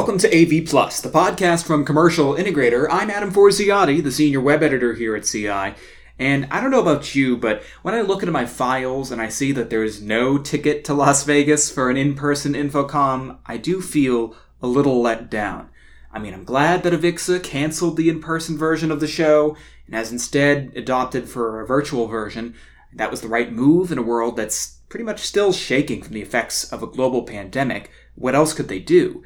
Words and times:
Welcome 0.00 0.16
to 0.20 0.34
AV 0.34 0.66
Plus, 0.66 1.02
the 1.02 1.10
podcast 1.10 1.66
from 1.66 1.84
Commercial 1.84 2.32
Integrator. 2.32 2.86
I'm 2.90 3.10
Adam 3.10 3.30
Forziati, 3.30 4.02
the 4.02 4.10
senior 4.10 4.40
web 4.40 4.62
editor 4.62 4.94
here 4.94 5.14
at 5.14 5.26
CI. 5.26 5.74
And 6.18 6.48
I 6.50 6.62
don't 6.62 6.70
know 6.70 6.80
about 6.80 7.14
you, 7.14 7.36
but 7.36 7.62
when 7.82 7.92
I 7.92 8.00
look 8.00 8.22
into 8.22 8.32
my 8.32 8.46
files 8.46 9.12
and 9.12 9.20
I 9.20 9.28
see 9.28 9.52
that 9.52 9.68
there 9.68 9.84
is 9.84 10.00
no 10.00 10.38
ticket 10.38 10.86
to 10.86 10.94
Las 10.94 11.24
Vegas 11.24 11.70
for 11.70 11.90
an 11.90 11.98
in 11.98 12.14
person 12.14 12.54
InfoComm, 12.54 13.40
I 13.44 13.58
do 13.58 13.82
feel 13.82 14.34
a 14.62 14.66
little 14.66 15.02
let 15.02 15.30
down. 15.30 15.68
I 16.10 16.18
mean, 16.18 16.32
I'm 16.32 16.44
glad 16.44 16.82
that 16.82 16.94
Avixa 16.94 17.42
canceled 17.42 17.98
the 17.98 18.08
in 18.08 18.22
person 18.22 18.56
version 18.56 18.90
of 18.90 19.00
the 19.00 19.06
show 19.06 19.54
and 19.84 19.94
has 19.94 20.10
instead 20.10 20.72
adopted 20.74 21.28
for 21.28 21.60
a 21.60 21.66
virtual 21.66 22.06
version. 22.06 22.54
That 22.94 23.10
was 23.10 23.20
the 23.20 23.28
right 23.28 23.52
move 23.52 23.92
in 23.92 23.98
a 23.98 24.02
world 24.02 24.36
that's 24.36 24.78
pretty 24.88 25.04
much 25.04 25.20
still 25.20 25.52
shaking 25.52 26.02
from 26.02 26.14
the 26.14 26.22
effects 26.22 26.72
of 26.72 26.82
a 26.82 26.86
global 26.86 27.24
pandemic. 27.24 27.90
What 28.14 28.34
else 28.34 28.54
could 28.54 28.68
they 28.68 28.80
do? 28.80 29.22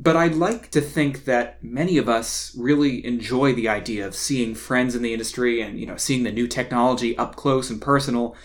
But 0.00 0.16
I'd 0.16 0.36
like 0.36 0.70
to 0.70 0.80
think 0.80 1.24
that 1.24 1.62
many 1.62 1.98
of 1.98 2.08
us 2.08 2.54
really 2.56 3.04
enjoy 3.04 3.52
the 3.52 3.68
idea 3.68 4.06
of 4.06 4.14
seeing 4.14 4.54
friends 4.54 4.94
in 4.94 5.02
the 5.02 5.12
industry 5.12 5.60
and, 5.60 5.78
you 5.78 5.86
know, 5.86 5.96
seeing 5.96 6.22
the 6.22 6.30
new 6.30 6.46
technology 6.46 7.18
up 7.18 7.34
close 7.34 7.68
and 7.68 7.82
personal. 7.82 8.36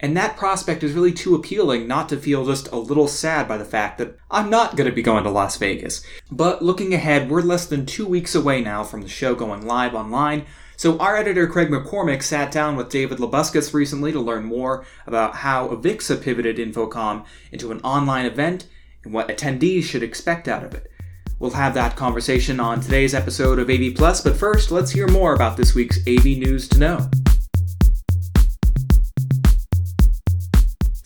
And 0.00 0.16
that 0.16 0.38
prospect 0.38 0.82
is 0.82 0.94
really 0.94 1.12
too 1.12 1.34
appealing 1.34 1.86
not 1.86 2.08
to 2.08 2.16
feel 2.16 2.46
just 2.46 2.72
a 2.72 2.76
little 2.76 3.08
sad 3.08 3.46
by 3.46 3.58
the 3.58 3.64
fact 3.66 3.98
that 3.98 4.16
I'm 4.30 4.48
not 4.48 4.74
going 4.74 4.88
to 4.88 4.96
be 4.96 5.02
going 5.02 5.22
to 5.24 5.30
Las 5.30 5.58
Vegas. 5.58 6.02
But 6.30 6.64
looking 6.64 6.94
ahead, 6.94 7.28
we're 7.28 7.42
less 7.42 7.66
than 7.66 7.84
two 7.84 8.06
weeks 8.06 8.34
away 8.34 8.62
now 8.62 8.82
from 8.82 9.02
the 9.02 9.08
show 9.08 9.34
going 9.34 9.66
live 9.66 9.94
online. 9.94 10.46
So 10.78 10.98
our 10.98 11.14
editor 11.14 11.46
Craig 11.46 11.68
McCormick 11.68 12.22
sat 12.22 12.50
down 12.50 12.74
with 12.74 12.88
David 12.88 13.18
Labuskes 13.18 13.74
recently 13.74 14.12
to 14.12 14.18
learn 14.18 14.44
more 14.44 14.86
about 15.06 15.36
how 15.36 15.68
Avixa 15.68 16.22
pivoted 16.22 16.56
InfoComm 16.56 17.26
into 17.52 17.70
an 17.70 17.80
online 17.82 18.24
event 18.24 18.66
and 19.04 19.12
what 19.12 19.28
attendees 19.28 19.84
should 19.84 20.02
expect 20.02 20.48
out 20.48 20.64
of 20.64 20.74
it. 20.74 20.90
We'll 21.42 21.50
have 21.50 21.74
that 21.74 21.96
conversation 21.96 22.60
on 22.60 22.80
today's 22.80 23.14
episode 23.14 23.58
of 23.58 23.68
AV 23.68 23.96
Plus, 23.96 24.20
but 24.20 24.36
first, 24.36 24.70
let's 24.70 24.92
hear 24.92 25.08
more 25.08 25.34
about 25.34 25.56
this 25.56 25.74
week's 25.74 25.98
AV 26.06 26.24
News 26.24 26.68
to 26.68 26.78
Know. 26.78 27.10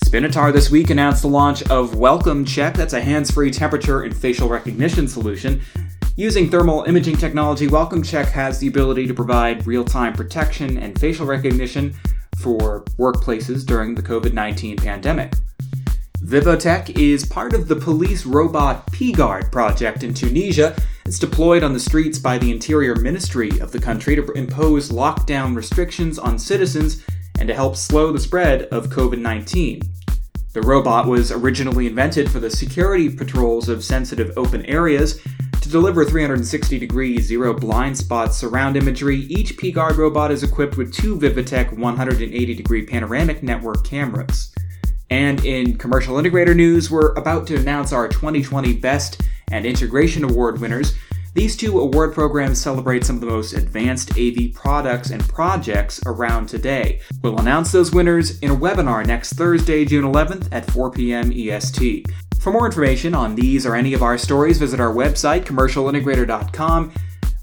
Spinitar 0.05 0.53
this 0.53 0.71
week 0.71 0.91
announced 0.91 1.23
the 1.23 1.29
launch 1.29 1.63
of 1.71 1.95
Welcome 1.95 2.45
Check. 2.45 2.75
That's 2.75 2.93
a 2.93 3.01
hands 3.01 3.31
free 3.31 3.51
temperature 3.51 4.03
and 4.03 4.15
facial 4.15 4.47
recognition 4.47 5.09
solution. 5.09 5.63
Using 6.17 6.51
thermal 6.51 6.83
imaging 6.83 7.17
technology, 7.17 7.67
Welcome 7.67 8.03
Check 8.03 8.29
has 8.29 8.59
the 8.59 8.69
ability 8.69 9.07
to 9.07 9.15
provide 9.15 9.67
real 9.67 9.87
time 9.87 10.13
protection 10.13 10.77
and 10.77 11.01
facial 11.01 11.25
recognition 11.25 11.95
for 12.37 12.85
workplaces 12.99 13.65
during 13.65 13.95
the 13.95 14.03
COVID 14.03 14.35
19 14.35 14.77
pandemic. 14.77 15.33
Vivotek 16.23 16.99
is 16.99 17.27
part 17.27 17.53
of 17.53 17.69
the 17.69 17.77
police 17.77 18.25
robot 18.25 18.91
P-Guard 18.91 19.53
project 19.53 20.03
in 20.03 20.15
Tunisia. 20.15 20.75
It's 21.05 21.19
deployed 21.19 21.63
on 21.63 21.73
the 21.73 21.79
streets 21.79 22.19
by 22.19 22.39
the 22.39 22.51
Interior 22.51 22.97
Ministry 22.97 23.51
of 23.61 23.71
the 23.71 23.79
country 23.79 24.17
to 24.17 24.33
impose 24.33 24.91
lockdown 24.91 25.55
restrictions 25.55 26.19
on 26.19 26.39
citizens 26.39 27.05
and 27.39 27.47
to 27.47 27.55
help 27.55 27.77
slow 27.77 28.13
the 28.13 28.19
spread 28.19 28.63
of 28.65 28.89
COVID 28.89 29.19
19. 29.19 29.83
The 30.55 30.63
robot 30.63 31.07
was 31.07 31.31
originally 31.31 31.87
invented 31.87 32.31
for 32.31 32.41
the 32.41 32.51
security 32.51 33.11
patrols 33.11 33.69
of 33.69 33.85
sensitive 33.85 34.33
open 34.39 34.65
areas. 34.65 35.21
To 35.61 35.69
deliver 35.69 36.05
360 36.05 36.79
degree 36.79 37.21
zero 37.21 37.53
blind 37.53 37.99
spot 37.99 38.33
surround 38.35 38.77
imagery, 38.77 39.17
each 39.17 39.59
P-Guard 39.59 39.97
robot 39.97 40.31
is 40.31 40.43
equipped 40.43 40.79
with 40.79 40.95
two 40.95 41.19
Vivotek 41.19 41.77
180 41.77 42.55
degree 42.55 42.87
panoramic 42.87 43.43
network 43.43 43.85
cameras. 43.85 44.55
And 45.11 45.45
in 45.45 45.79
Commercial 45.79 46.17
Integrator 46.17 46.57
news, 46.57 46.91
we're 46.91 47.13
about 47.13 47.47
to 47.49 47.57
announce 47.57 47.93
our 47.93 48.09
2020 48.09 48.75
Best 48.75 49.23
and 49.53 49.65
Integration 49.65 50.25
Award 50.25 50.61
winners. 50.61 50.95
These 51.35 51.57
two 51.57 51.79
award 51.79 52.15
programs 52.15 52.59
celebrate 52.61 53.05
some 53.05 53.17
of 53.17 53.21
the 53.21 53.27
most 53.27 53.53
advanced 53.53 54.13
AV 54.19 54.55
products 54.55 55.11
and 55.11 55.27
projects 55.29 56.01
around 56.07 56.49
today. 56.49 57.01
We'll 57.23 57.39
announce 57.39 57.71
those 57.71 57.93
winners 57.93 58.39
in 58.41 58.51
a 58.51 58.57
webinar 58.57 59.07
next 59.07 59.35
Thursday, 59.35 59.85
June 59.85 60.11
11th 60.11 60.49
at 60.51 60.71
4 60.71 60.91
p.m. 60.93 61.31
EST. 61.31 62.07
For 62.41 62.53
more 62.53 62.65
information 62.65 63.15
on 63.15 63.35
these 63.35 63.67
or 63.67 63.75
any 63.75 63.93
of 63.93 64.03
our 64.03 64.17
stories, 64.17 64.59
visit 64.59 64.81
our 64.81 64.95
website, 64.95 65.45
commercialintegrator.com. 65.45 66.93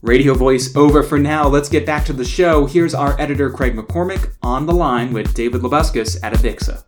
Radio 0.02 0.34
voice 0.34 0.76
over 0.76 1.04
for 1.04 1.20
now. 1.20 1.48
Let's 1.48 1.70
get 1.70 1.86
back 1.86 2.04
to 2.06 2.14
the 2.14 2.26
show. 2.26 2.66
Here's 2.66 2.96
our 2.96 3.20
editor, 3.22 3.50
Craig 3.52 3.76
McCormick, 3.76 4.34
on 4.42 4.66
the 4.66 4.74
line 4.74 5.14
with 5.14 5.34
David 5.36 5.62
Labuskes 5.62 6.18
at 6.24 6.34
Avixa. 6.34 6.84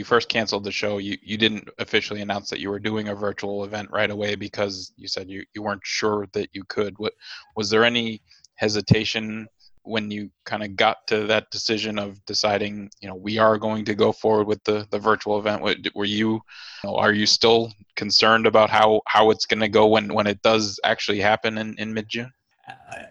You 0.00 0.04
first 0.04 0.30
canceled 0.30 0.64
the 0.64 0.72
show, 0.72 0.96
you, 0.96 1.18
you 1.22 1.36
didn't 1.36 1.68
officially 1.78 2.22
announce 2.22 2.48
that 2.48 2.58
you 2.58 2.70
were 2.70 2.78
doing 2.78 3.08
a 3.08 3.14
virtual 3.14 3.64
event 3.64 3.90
right 3.90 4.10
away 4.10 4.34
because 4.34 4.94
you 4.96 5.06
said 5.06 5.28
you, 5.28 5.44
you 5.54 5.60
weren't 5.60 5.84
sure 5.84 6.26
that 6.32 6.48
you 6.54 6.64
could. 6.64 6.98
What 6.98 7.12
was 7.54 7.68
there 7.68 7.84
any 7.84 8.22
hesitation 8.54 9.46
when 9.82 10.10
you 10.10 10.30
kind 10.46 10.62
of 10.62 10.74
got 10.74 11.06
to 11.08 11.26
that 11.26 11.50
decision 11.50 11.98
of 11.98 12.24
deciding, 12.24 12.88
you 13.02 13.08
know, 13.08 13.14
we 13.14 13.36
are 13.36 13.58
going 13.58 13.84
to 13.84 13.94
go 13.94 14.10
forward 14.10 14.46
with 14.46 14.64
the, 14.64 14.86
the 14.90 14.98
virtual 14.98 15.38
event? 15.38 15.60
Were 15.94 16.06
you, 16.06 16.30
you 16.32 16.40
know, 16.84 16.96
are 16.96 17.12
you 17.12 17.26
still 17.26 17.70
concerned 17.94 18.46
about 18.46 18.70
how, 18.70 19.02
how 19.06 19.30
it's 19.30 19.44
going 19.44 19.60
to 19.60 19.68
go 19.68 19.86
when, 19.86 20.14
when 20.14 20.26
it 20.26 20.40
does 20.40 20.80
actually 20.82 21.20
happen 21.20 21.58
in, 21.58 21.74
in 21.78 21.92
mid 21.92 22.08
June? 22.08 22.32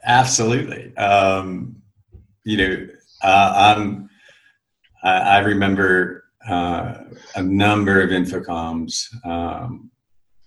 Absolutely. 0.06 0.97
Um, 0.97 1.83
you 2.45 2.57
know, 2.57 2.88
uh, 3.21 3.75
I'm, 3.77 4.09
I 5.03 5.39
remember 5.39 6.25
uh, 6.47 7.03
a 7.35 7.41
number 7.41 8.01
of 8.01 8.09
InfoComms 8.09 9.25
um, 9.25 9.91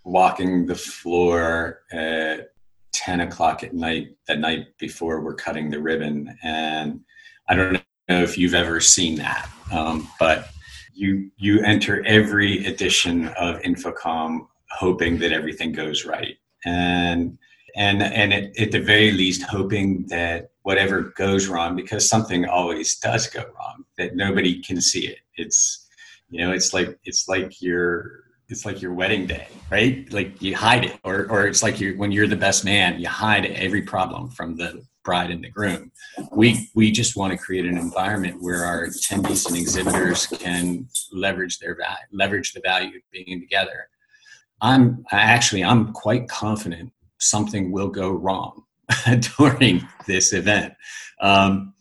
walking 0.05 0.67
the 0.67 0.75
floor 0.75 1.81
at 1.93 2.53
10 2.93 3.21
o'clock 3.21 3.63
at 3.63 3.75
night, 3.75 4.17
the 4.27 4.37
night 4.37 4.67
before 4.79 5.21
we're 5.21 5.35
cutting 5.35 5.71
the 5.71 5.81
ribbon. 5.81 6.37
And 6.43 7.01
I 7.49 7.55
don't 7.55 7.73
know 7.73 8.23
if 8.23 8.37
you've 8.37 8.55
ever 8.55 8.81
seen 8.81 9.17
that, 9.17 9.49
um, 9.71 10.09
but 10.19 10.49
you, 10.95 11.31
you 11.37 11.63
enter 11.63 12.05
every 12.07 12.67
edition 12.67 13.29
of 13.29 13.61
InfoComm 13.61 14.47
hoping 14.71 15.19
that 15.19 15.33
everything 15.33 15.73
goes 15.73 16.05
right. 16.05 16.37
And 16.65 17.39
and 17.75 18.03
and 18.03 18.33
at, 18.33 18.71
the 18.71 18.81
very 18.81 19.13
least 19.13 19.43
hoping 19.43 20.07
that 20.09 20.52
whatever 20.63 21.13
goes 21.17 21.49
wrong 21.49 21.75
because 21.75 22.09
something 22.09 22.45
always 22.45 22.99
does 22.99 23.27
go 23.27 23.43
wrong 23.43 23.85
that 23.99 24.17
nobody 24.17 24.63
can 24.63 24.81
see 24.81 25.07
it 25.07 25.19
it's 25.37 25.83
you 26.33 26.43
know, 26.43 26.53
it's 26.53 26.73
like 26.73 26.99
it's 27.05 27.29
like 27.29 27.61
your 27.61 28.25
it's 28.49 28.65
like 28.65 28.83
your 28.83 28.95
wedding 28.95 29.27
day, 29.27 29.49
right? 29.71 30.11
Like 30.13 30.41
you 30.41 30.57
hide 30.57 30.87
it, 30.87 30.99
or 31.05 31.31
or 31.31 31.47
it's 31.47 31.63
like 31.63 31.79
you 31.79 31.97
when 31.99 32.11
you're 32.11 32.27
the 32.27 32.37
best 32.37 32.65
man, 32.65 32.99
you 32.99 33.07
hide 33.07 33.45
every 33.47 33.83
problem 33.83 34.31
from 34.31 34.57
the 34.57 34.83
bride 35.05 35.31
and 35.31 35.45
the 35.45 35.51
groom. 35.51 35.93
We 36.35 36.71
we 36.75 36.91
just 36.91 37.17
want 37.17 37.33
to 37.33 37.39
create 37.39 37.67
an 37.67 37.77
environment 37.77 38.41
where 38.41 38.65
our 38.65 38.87
attendees 38.87 39.47
and 39.47 39.59
exhibitors 39.59 40.27
can 40.27 40.89
leverage 41.13 41.59
their 41.59 41.77
value, 41.77 42.07
leverage 42.13 42.53
the 42.55 42.63
value 42.65 42.97
of 42.97 43.03
being 43.13 43.39
together. 43.39 43.89
I'm 44.63 45.05
actually 45.13 45.63
I'm 45.63 45.93
quite 45.93 46.29
confident 46.29 46.93
something 47.19 47.71
will 47.71 47.89
go 47.89 48.11
wrong 48.11 48.65
during 49.39 49.87
this 50.07 50.33
event. 50.33 50.75
Um, 51.21 51.75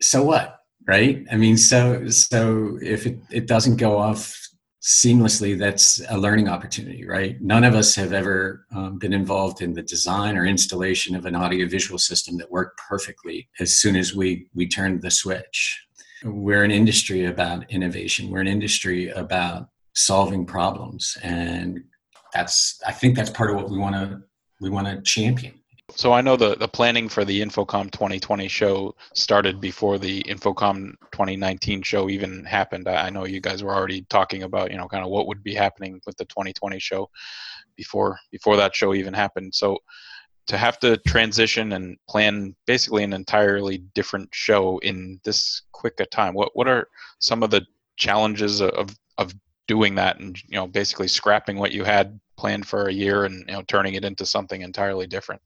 so 0.00 0.22
what? 0.22 0.60
right? 0.90 1.24
I 1.30 1.36
mean, 1.36 1.56
so 1.56 2.08
so 2.08 2.78
if 2.82 3.06
it, 3.06 3.20
it 3.30 3.46
doesn't 3.46 3.76
go 3.76 3.96
off 3.96 4.36
seamlessly, 4.82 5.56
that's 5.56 6.00
a 6.08 6.18
learning 6.18 6.48
opportunity, 6.48 7.06
right? 7.06 7.40
None 7.40 7.62
of 7.64 7.74
us 7.74 7.94
have 7.94 8.12
ever 8.12 8.66
um, 8.74 8.98
been 8.98 9.12
involved 9.12 9.62
in 9.62 9.74
the 9.74 9.82
design 9.82 10.36
or 10.36 10.46
installation 10.46 11.14
of 11.14 11.26
an 11.26 11.36
audiovisual 11.36 11.98
system 11.98 12.38
that 12.38 12.50
worked 12.50 12.80
perfectly 12.88 13.48
as 13.60 13.76
soon 13.76 13.94
as 13.94 14.14
we 14.14 14.48
we 14.54 14.66
turned 14.66 15.02
the 15.02 15.12
switch. 15.12 15.86
We're 16.24 16.64
an 16.64 16.72
industry 16.72 17.26
about 17.26 17.70
innovation. 17.70 18.30
We're 18.30 18.40
an 18.40 18.48
industry 18.48 19.10
about 19.10 19.68
solving 19.94 20.44
problems, 20.44 21.16
and 21.22 21.80
that's 22.34 22.80
I 22.84 22.92
think 22.92 23.14
that's 23.14 23.30
part 23.30 23.50
of 23.50 23.56
what 23.56 23.70
we 23.70 23.78
want 23.78 23.94
to 23.94 24.22
we 24.60 24.70
want 24.70 24.86
to 24.86 25.00
champion 25.02 25.54
so 25.96 26.12
I 26.12 26.20
know 26.20 26.36
the, 26.36 26.56
the 26.56 26.68
planning 26.68 27.08
for 27.08 27.24
the 27.24 27.40
InfoComm 27.40 27.90
2020 27.90 28.48
show 28.48 28.94
started 29.14 29.60
before 29.60 29.98
the 29.98 30.22
InfoComm 30.24 30.92
2019 31.12 31.82
show 31.82 32.08
even 32.08 32.44
happened. 32.44 32.88
I 32.88 33.10
know 33.10 33.26
you 33.26 33.40
guys 33.40 33.62
were 33.62 33.74
already 33.74 34.02
talking 34.02 34.42
about, 34.42 34.70
you 34.70 34.76
know, 34.76 34.88
kind 34.88 35.04
of 35.04 35.10
what 35.10 35.26
would 35.26 35.42
be 35.42 35.54
happening 35.54 36.00
with 36.06 36.16
the 36.16 36.24
2020 36.26 36.78
show 36.78 37.10
before 37.76 38.18
before 38.30 38.56
that 38.56 38.74
show 38.74 38.94
even 38.94 39.14
happened. 39.14 39.54
So 39.54 39.78
to 40.46 40.56
have 40.56 40.78
to 40.80 40.96
transition 40.98 41.72
and 41.72 41.96
plan 42.08 42.54
basically 42.66 43.04
an 43.04 43.12
entirely 43.12 43.78
different 43.94 44.28
show 44.32 44.78
in 44.78 45.20
this 45.24 45.62
quick 45.72 45.94
a 46.00 46.06
time, 46.06 46.34
what 46.34 46.50
what 46.54 46.68
are 46.68 46.88
some 47.18 47.42
of 47.42 47.50
the 47.50 47.64
challenges 47.96 48.60
of 48.60 48.96
of 49.18 49.34
doing 49.68 49.94
that 49.94 50.18
and 50.18 50.36
you 50.48 50.56
know 50.56 50.66
basically 50.66 51.06
scrapping 51.06 51.56
what 51.56 51.72
you 51.72 51.84
had 51.84 52.18
planned 52.40 52.66
for 52.66 52.88
a 52.88 52.92
year 52.92 53.24
and 53.24 53.44
you 53.46 53.54
know 53.54 53.62
turning 53.68 53.94
it 53.94 54.04
into 54.04 54.24
something 54.26 54.62
entirely 54.62 55.06
different? 55.06 55.40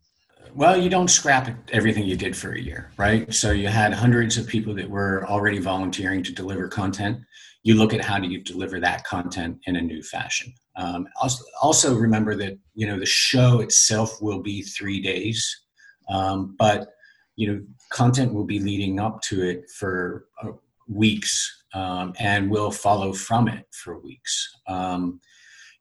well, 0.54 0.76
you 0.76 0.88
don't 0.88 1.08
scrap 1.08 1.50
everything 1.72 2.04
you 2.04 2.16
did 2.16 2.36
for 2.36 2.52
a 2.52 2.60
year, 2.60 2.90
right? 2.96 3.32
So 3.34 3.50
you 3.50 3.66
had 3.66 3.92
hundreds 3.92 4.36
of 4.36 4.46
people 4.46 4.72
that 4.74 4.88
were 4.88 5.26
already 5.26 5.58
volunteering 5.58 6.22
to 6.22 6.32
deliver 6.32 6.68
content. 6.68 7.18
You 7.64 7.74
look 7.74 7.92
at 7.92 8.04
how 8.04 8.20
do 8.20 8.28
you 8.28 8.40
deliver 8.40 8.78
that 8.80 9.04
content 9.04 9.58
in 9.66 9.76
a 9.76 9.80
new 9.80 10.02
fashion. 10.02 10.52
Um, 10.76 11.08
also, 11.20 11.44
also, 11.60 11.94
remember 11.94 12.36
that 12.36 12.56
you 12.74 12.86
know 12.86 12.98
the 12.98 13.06
show 13.06 13.60
itself 13.60 14.20
will 14.20 14.42
be 14.42 14.62
three 14.62 15.00
days, 15.00 15.62
um, 16.08 16.54
but 16.58 16.88
you 17.36 17.52
know 17.52 17.62
content 17.90 18.32
will 18.32 18.44
be 18.44 18.60
leading 18.60 19.00
up 19.00 19.22
to 19.22 19.42
it 19.42 19.70
for 19.70 20.26
uh, 20.42 20.52
weeks 20.88 21.64
um, 21.74 22.12
and 22.18 22.50
will 22.50 22.70
follow 22.70 23.12
from 23.12 23.48
it 23.48 23.66
for 23.72 23.98
weeks. 23.98 24.48
Um, 24.68 25.20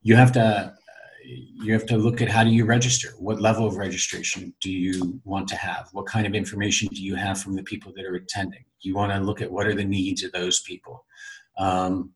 you 0.01 0.15
have 0.15 0.31
to 0.33 0.73
you 1.23 1.73
have 1.73 1.85
to 1.87 1.97
look 1.97 2.21
at 2.21 2.29
how 2.29 2.43
do 2.43 2.49
you 2.49 2.65
register? 2.65 3.09
What 3.17 3.41
level 3.41 3.65
of 3.65 3.77
registration 3.77 4.53
do 4.61 4.71
you 4.71 5.21
want 5.23 5.47
to 5.49 5.55
have? 5.55 5.89
What 5.91 6.05
kind 6.05 6.27
of 6.27 6.35
information 6.35 6.89
do 6.89 7.01
you 7.01 7.15
have 7.15 7.39
from 7.39 7.55
the 7.55 7.63
people 7.63 7.93
that 7.95 8.05
are 8.05 8.15
attending? 8.15 8.65
You 8.81 8.95
want 8.95 9.11
to 9.11 9.19
look 9.19 9.41
at 9.41 9.51
what 9.51 9.67
are 9.67 9.75
the 9.75 9.85
needs 9.85 10.23
of 10.23 10.31
those 10.31 10.61
people. 10.61 11.05
Um, 11.57 12.13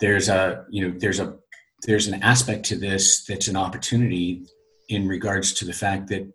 there's 0.00 0.28
a 0.28 0.64
you 0.70 0.86
know 0.86 0.98
there's 0.98 1.20
a 1.20 1.36
there's 1.86 2.08
an 2.08 2.22
aspect 2.22 2.64
to 2.66 2.76
this 2.76 3.24
that's 3.24 3.48
an 3.48 3.56
opportunity 3.56 4.44
in 4.88 5.06
regards 5.06 5.52
to 5.54 5.64
the 5.64 5.72
fact 5.72 6.08
that 6.08 6.30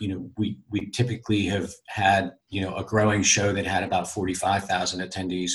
you 0.00 0.08
know 0.08 0.30
we 0.36 0.58
we 0.70 0.90
typically 0.90 1.42
have 1.46 1.70
had 1.88 2.32
you 2.48 2.60
know 2.60 2.74
a 2.76 2.84
growing 2.84 3.22
show 3.22 3.52
that 3.52 3.66
had 3.66 3.82
about 3.82 4.08
45,000 4.08 5.00
attendees. 5.00 5.52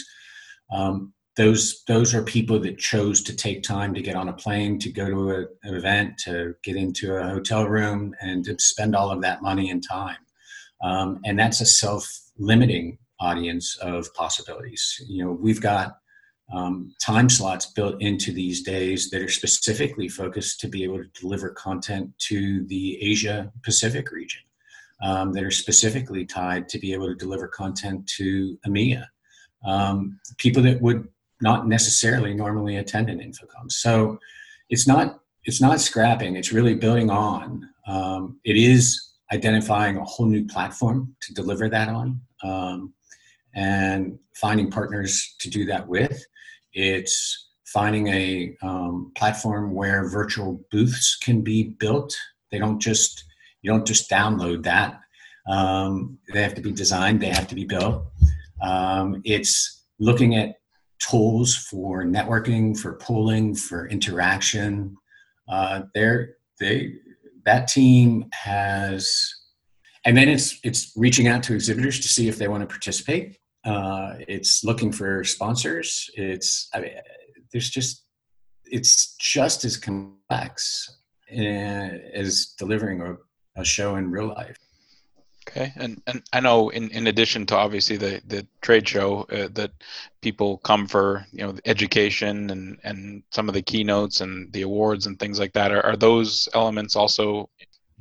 Um, 0.72 1.14
those 1.38 1.84
those 1.86 2.16
are 2.16 2.24
people 2.24 2.60
that 2.60 2.80
chose 2.80 3.22
to 3.22 3.36
take 3.36 3.62
time 3.62 3.94
to 3.94 4.02
get 4.02 4.16
on 4.16 4.28
a 4.28 4.34
plane 4.34 4.80
to 4.80 4.92
go 4.92 5.08
to 5.08 5.32
a, 5.32 5.46
an 5.64 5.76
event 5.76 6.18
to 6.18 6.56
get 6.64 6.76
into 6.76 7.16
a 7.16 7.24
hotel 7.24 7.66
room 7.68 8.14
and 8.20 8.44
to 8.44 8.58
spend 8.60 8.96
all 8.96 9.12
of 9.12 9.22
that 9.22 9.44
money 9.44 9.70
and 9.70 9.84
time. 9.88 10.18
Um, 10.84 11.20
and 11.26 11.40
that's 11.40 11.62
a 11.62 11.66
self-limiting 11.66 12.98
audience 13.20 13.78
of 13.78 14.12
possibilities. 14.16 15.00
You 15.08 15.26
know 15.26 15.32
we've 15.32 15.62
got 15.62 15.98
um, 16.52 16.96
time 17.02 17.30
slots 17.30 17.68
built 17.68 18.02
into 18.02 18.32
these 18.32 18.64
days 18.64 19.10
that 19.12 19.22
are 19.22 19.30
specifically 19.30 20.08
focused 20.08 20.60
to 20.62 20.68
be 20.68 20.84
able 20.84 20.98
to 20.98 21.22
deliver 21.22 21.50
content 21.50 22.18
to 22.20 22.66
the 22.68 22.98
asia 23.02 23.52
pacific 23.64 24.12
region 24.12 24.40
um, 25.04 25.34
that 25.34 25.44
are 25.44 25.52
specifically 25.52 26.26
tied 26.26 26.70
to 26.70 26.80
be 26.80 26.94
able 26.94 27.08
to 27.08 27.16
deliver 27.16 27.50
content 27.50 28.08
to 28.08 28.58
emea 28.66 29.04
um, 29.66 30.18
people 30.38 30.64
that 30.64 30.82
would 30.82 31.10
not 31.42 31.68
necessarily 31.68 32.34
normally 32.34 32.78
attend 32.78 33.10
an 33.10 33.20
InfoComm. 33.20 33.72
So 33.72 34.20
it's 34.70 34.88
not 34.88 35.20
it's 35.46 35.62
not 35.62 35.80
scrapping. 35.80 36.36
It's 36.36 36.52
really 36.52 36.76
building 36.76 37.10
on. 37.10 37.70
Um, 37.88 38.40
it 38.44 38.58
is 38.58 39.14
identifying 39.32 39.98
a 39.98 40.04
whole 40.04 40.26
new 40.26 40.46
platform 40.46 41.16
to 41.22 41.34
deliver 41.34 41.70
that 41.70 41.88
on, 41.88 42.20
um, 42.44 42.94
and 43.56 44.20
finding 44.36 44.70
partners 44.70 45.36
to 45.40 45.50
do 45.50 45.66
that 45.66 45.88
with. 45.88 46.26
It's 46.74 47.48
finding 47.66 48.08
a 48.08 48.56
um, 48.62 49.12
platform 49.16 49.74
where 49.74 50.10
virtual 50.10 50.62
booths 50.70 51.18
can 51.22 51.42
be 51.42 51.64
built. 51.64 52.16
They 52.52 52.60
don't 52.60 52.80
just 52.80 53.24
you 53.62 53.72
don't 53.72 53.88
just 53.88 54.10
download 54.10 54.64
that. 54.64 55.00
Um, 55.50 56.18
they 56.34 56.44
have 56.44 56.56
to 56.56 56.62
be 56.62 56.72
designed. 56.72 57.22
They 57.22 57.30
have 57.30 57.48
to 57.48 57.56
be 57.56 57.66
built. 57.66 58.06
Um, 58.62 59.22
it's 59.24 59.86
looking 60.00 60.36
at 60.36 60.57
tools 61.00 61.56
for 61.56 62.04
networking, 62.04 62.78
for 62.78 62.94
polling, 62.96 63.56
for 63.56 63.88
interaction. 63.88 64.96
Uh, 65.48 65.82
they're, 65.94 66.36
they 66.60 66.94
that 67.46 67.68
team 67.68 68.26
has, 68.34 69.34
and 70.04 70.18
then 70.18 70.28
it's 70.28 70.60
it's 70.64 70.92
reaching 70.96 71.28
out 71.28 71.44
to 71.44 71.54
exhibitors 71.54 72.00
to 72.02 72.08
see 72.08 72.28
if 72.28 72.38
they 72.38 72.48
want 72.48 72.62
to 72.62 72.68
participate. 72.68 73.38
Uh, 73.64 74.16
it's 74.28 74.64
looking 74.64 74.92
for 74.92 75.24
sponsors. 75.24 76.10
It's 76.16 76.70
I 76.74 76.82
mean, 76.82 76.92
there's 77.52 77.70
just 77.70 78.04
it's 78.66 79.16
just 79.16 79.64
as 79.64 79.78
complex 79.78 80.98
uh, 81.32 81.90
as 82.14 82.54
delivering 82.58 83.02
a, 83.02 83.16
a 83.56 83.64
show 83.64 83.96
in 83.96 84.12
real 84.12 84.28
life. 84.28 84.58
Okay, 85.48 85.72
and 85.78 86.02
and 86.08 86.24
I 86.34 86.42
know 86.42 86.70
in, 86.70 86.90
in 86.90 87.08
addition 87.08 87.46
to 87.48 87.56
obviously 87.56 87.96
the, 87.96 88.22
the 88.28 88.46
trade 88.62 88.88
show 88.88 89.22
uh, 89.32 89.48
that 89.54 89.72
people 90.22 90.58
come 90.58 90.88
for 90.88 91.26
you 91.32 91.46
know 91.46 91.56
education 91.66 92.50
and 92.50 92.78
and 92.84 93.24
some 93.32 93.48
of 93.48 93.54
the 93.54 93.62
keynotes 93.62 94.20
and 94.20 94.52
the 94.52 94.64
awards 94.64 95.06
and 95.06 95.18
things 95.18 95.40
like 95.40 95.54
that 95.54 95.72
are, 95.72 95.86
are 95.86 95.96
those 95.96 96.50
elements 96.54 96.96
also 96.96 97.50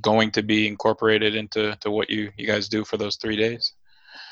going 0.01 0.31
to 0.33 0.43
be 0.43 0.67
incorporated 0.67 1.35
into 1.37 1.77
to 1.77 1.91
what 1.91 2.11
you 2.11 2.33
you 2.37 2.47
guys 2.47 2.69
do 2.69 2.85
for 2.85 2.97
those 2.97 3.17
three 3.17 3.37
days? 3.37 3.73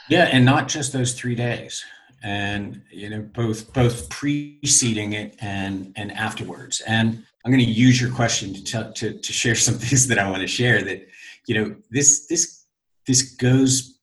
Yeah, 0.08 0.28
and 0.32 0.44
not 0.44 0.69
just 0.69 0.93
those 0.93 1.14
three 1.14 1.34
days, 1.34 1.84
and 2.22 2.82
you 2.90 3.10
know 3.10 3.22
both 3.22 3.72
both 3.72 4.08
preceding 4.08 5.12
it 5.12 5.37
and 5.40 5.93
and 5.96 6.10
afterwards. 6.12 6.82
And 6.87 7.25
I'm 7.44 7.52
going 7.52 7.64
to 7.64 7.70
use 7.70 8.00
your 8.00 8.10
question 8.10 8.55
to 8.55 8.93
to 8.93 9.19
to 9.19 9.32
share 9.32 9.55
some 9.55 9.75
things 9.84 10.08
that 10.08 10.19
I 10.19 10.28
want 10.28 10.43
to 10.43 10.49
share 10.49 10.82
that 10.82 11.06
you 11.46 11.55
know 11.55 11.76
this 11.90 12.26
this 12.26 12.63
this 13.06 13.22
goes 13.34 13.98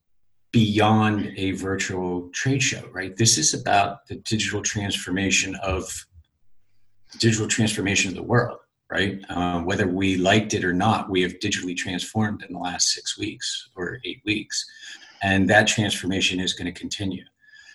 beyond 0.52 1.34
a 1.38 1.52
virtual 1.52 2.30
trade 2.34 2.62
show, 2.62 2.88
right? 2.92 3.16
This 3.16 3.38
is 3.38 3.54
about 3.54 4.06
the 4.08 4.16
digital 4.16 4.62
transformation 4.62 5.56
of 5.56 6.06
digital 7.20 7.48
transformation 7.48 8.10
of 8.10 8.16
the 8.16 8.24
world, 8.24 8.60
right? 8.90 9.20
Um, 9.30 9.66
whether 9.66 9.88
we 9.88 10.18
liked 10.18 10.54
it 10.54 10.66
or 10.66 10.74
not, 10.74 11.10
we 11.10 11.22
have 11.22 11.40
digitally 11.40 11.76
transformed 11.76 12.44
in 12.44 12.54
the 12.54 12.60
last 12.60 12.90
six 12.90 13.18
weeks 13.18 13.70
or 13.76 14.00
eight 14.06 14.22
weeks, 14.26 14.66
and 15.24 15.50
that 15.50 15.68
transformation 15.68 16.40
is 16.40 16.54
going 16.54 16.72
to 16.72 16.80
continue. 16.80 17.24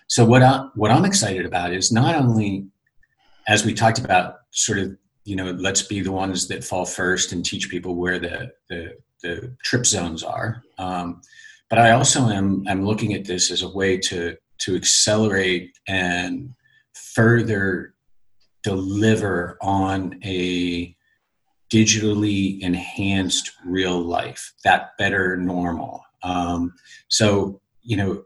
So 0.08 0.25
what 0.25 0.43
I 0.43 0.69
what 0.75 0.90
I'm 0.90 1.05
excited 1.05 1.46
about 1.46 1.72
is 1.72 1.90
not 1.90 2.14
only, 2.14 2.67
as 3.49 3.64
we 3.64 3.75
talked 3.75 3.99
about, 3.99 4.37
sort 4.50 4.79
of 4.79 4.96
you 5.25 5.34
know, 5.34 5.50
let's 5.50 5.82
be 5.82 6.00
the 6.00 6.12
ones 6.12 6.46
that 6.46 6.62
fall 6.62 6.87
first 6.87 7.32
and 7.32 7.44
teach 7.44 7.69
people 7.69 7.96
where 7.96 8.19
the 8.19 8.52
the 8.69 8.96
the 9.23 9.57
trip 9.63 9.87
zones 9.87 10.23
are. 10.23 10.63
Um, 10.79 11.21
but 11.69 11.79
I 11.79 11.93
also 11.93 12.29
am 12.29 12.65
I'm 12.69 12.85
looking 12.85 13.15
at 13.15 13.25
this 13.25 13.51
as 13.51 13.63
a 13.63 13.69
way 13.69 13.99
to 13.99 14.37
to 14.59 14.77
accelerate 14.77 15.77
and 15.87 16.55
further 16.95 17.95
deliver 18.63 19.59
on 19.61 20.19
a 20.25 20.97
digitally 21.73 22.61
enhanced 22.61 23.51
real 23.65 24.01
life, 24.01 24.53
that 24.65 24.91
better 24.99 25.37
normal. 25.37 26.03
Um, 26.23 26.73
so 27.08 27.61
you 27.82 27.96
know, 27.96 28.25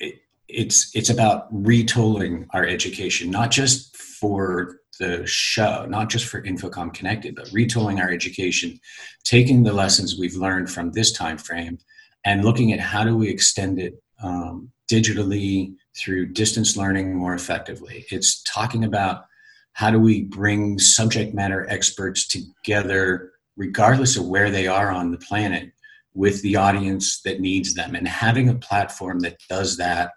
it, 0.00 0.16
it's 0.48 0.90
it's 0.94 1.10
about 1.10 1.52
retooling 1.52 2.46
our 2.52 2.66
education, 2.66 3.30
not 3.30 3.50
just 3.50 3.96
for 3.96 4.80
the 4.98 5.26
show, 5.26 5.86
not 5.86 6.08
just 6.10 6.26
for 6.26 6.42
InfoComm 6.42 6.92
Connected, 6.94 7.34
but 7.34 7.46
retooling 7.48 8.00
our 8.00 8.10
education, 8.10 8.78
taking 9.24 9.62
the 9.62 9.72
lessons 9.72 10.18
we've 10.18 10.36
learned 10.36 10.70
from 10.70 10.92
this 10.92 11.12
time 11.12 11.38
frame, 11.38 11.78
and 12.24 12.44
looking 12.44 12.72
at 12.72 12.80
how 12.80 13.04
do 13.04 13.16
we 13.16 13.28
extend 13.28 13.78
it 13.78 14.02
um, 14.22 14.70
digitally 14.90 15.74
through 15.96 16.26
distance 16.26 16.76
learning 16.76 17.14
more 17.14 17.34
effectively. 17.34 18.04
It's 18.10 18.42
talking 18.42 18.84
about 18.84 19.24
how 19.72 19.90
do 19.90 19.98
we 19.98 20.22
bring 20.22 20.78
subject 20.78 21.34
matter 21.34 21.66
experts 21.68 22.26
together, 22.26 23.32
regardless 23.56 24.16
of 24.16 24.26
where 24.26 24.50
they 24.50 24.66
are 24.66 24.90
on 24.90 25.10
the 25.10 25.18
planet, 25.18 25.72
with 26.14 26.40
the 26.42 26.56
audience 26.56 27.22
that 27.22 27.40
needs 27.40 27.74
them, 27.74 27.94
and 27.94 28.06
having 28.06 28.48
a 28.48 28.54
platform 28.54 29.18
that 29.20 29.36
does 29.48 29.76
that 29.78 30.12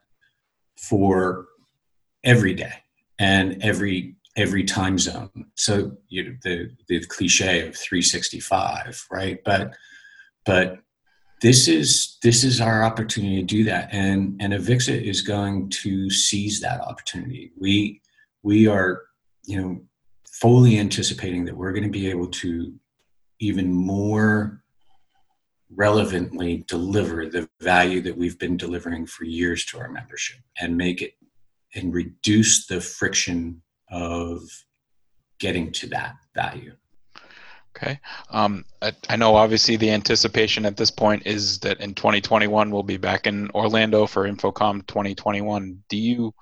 for 0.78 1.48
every 2.24 2.54
day 2.54 2.74
and 3.20 3.62
every 3.64 4.16
every 4.38 4.64
time 4.64 4.98
zone. 5.00 5.48
So 5.56 5.98
you 6.08 6.24
know, 6.24 6.36
the 6.44 6.70
the 6.88 7.04
cliche 7.06 7.68
of 7.68 7.76
365, 7.76 9.08
right? 9.12 9.40
But 9.44 9.76
but 10.46 10.78
this 11.42 11.68
is 11.68 12.18
this 12.24 12.44
is 12.44 12.62
our 12.62 12.84
opportunity 12.84 13.38
to 13.38 13.44
do 13.44 13.64
that, 13.66 13.90
and 13.92 14.40
and 14.40 14.54
Avixa 14.54 15.00
is 15.00 15.22
going 15.22 15.70
to 15.82 16.10
seize 16.10 16.62
that 16.62 16.80
opportunity. 16.82 17.52
We 17.60 18.02
we 18.44 18.68
are 18.68 19.02
you 19.46 19.62
know 19.62 19.82
fully 20.28 20.80
anticipating 20.80 21.46
that 21.46 21.58
we're 21.58 21.74
going 21.74 21.84
to 21.84 21.90
be 21.90 22.10
able 22.10 22.28
to 22.28 22.74
even 23.40 23.74
more 23.74 24.64
relevantly 25.76 26.64
deliver 26.68 27.26
the 27.26 27.50
value 27.60 28.02
that 28.02 28.18
we've 28.18 28.40
been 28.40 28.56
delivering 28.56 29.06
for 29.06 29.26
years 29.26 29.66
to 29.66 29.78
our 29.78 29.90
membership 29.90 30.40
and 30.60 30.78
make 30.78 31.02
it 31.02 31.14
and 31.76 31.94
reduce 31.94 32.68
the 32.68 32.80
friction 32.80 33.62
of 33.90 34.42
getting 35.40 35.72
to 35.72 35.88
that 35.88 36.16
value. 36.36 36.74
Okay. 37.76 38.00
Um, 38.32 38.66
I, 38.82 38.92
I, 39.08 39.16
know 39.18 39.36
obviously 39.36 39.76
the 39.76 39.92
anticipation 39.92 40.66
at 40.66 40.78
this 40.78 40.90
point 40.90 41.28
is 41.28 41.60
that 41.60 41.80
in 41.80 41.94
2021 41.94 42.72
we'll 42.72 42.82
be 42.82 42.98
back 42.98 43.28
in 43.28 43.52
Orlando 43.52 44.08
for 44.08 44.28
InfoComm 44.28 44.88
2021. 44.88 45.84
Do 45.88 45.98
you 45.98 46.34